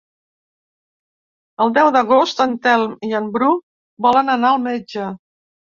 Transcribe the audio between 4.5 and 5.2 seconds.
al metge.